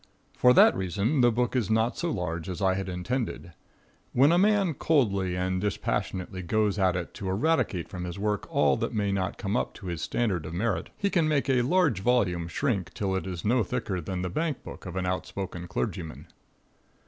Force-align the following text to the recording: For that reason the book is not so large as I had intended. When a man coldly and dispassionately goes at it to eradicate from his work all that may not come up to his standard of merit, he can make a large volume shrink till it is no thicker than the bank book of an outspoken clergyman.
For 0.35 0.51
that 0.53 0.75
reason 0.75 1.21
the 1.21 1.31
book 1.31 1.55
is 1.55 1.69
not 1.69 1.95
so 1.95 2.09
large 2.09 2.49
as 2.49 2.59
I 2.59 2.73
had 2.73 2.89
intended. 2.89 3.53
When 4.13 4.31
a 4.31 4.39
man 4.39 4.73
coldly 4.73 5.35
and 5.37 5.61
dispassionately 5.61 6.41
goes 6.41 6.79
at 6.79 6.95
it 6.95 7.13
to 7.13 7.29
eradicate 7.29 7.87
from 7.87 8.05
his 8.05 8.17
work 8.17 8.47
all 8.49 8.77
that 8.77 8.95
may 8.95 9.11
not 9.11 9.37
come 9.37 9.55
up 9.55 9.75
to 9.75 9.85
his 9.85 10.01
standard 10.01 10.47
of 10.47 10.55
merit, 10.55 10.89
he 10.97 11.11
can 11.11 11.27
make 11.27 11.51
a 11.51 11.61
large 11.61 11.99
volume 11.99 12.47
shrink 12.47 12.95
till 12.95 13.15
it 13.15 13.27
is 13.27 13.45
no 13.45 13.61
thicker 13.63 14.01
than 14.01 14.23
the 14.23 14.29
bank 14.31 14.63
book 14.63 14.87
of 14.87 14.95
an 14.95 15.05
outspoken 15.05 15.67
clergyman. 15.67 16.25